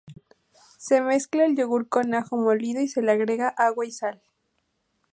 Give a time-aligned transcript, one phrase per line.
[0.79, 4.19] Se mezcla el yogur con ajo molido y se le agrega agua y sal.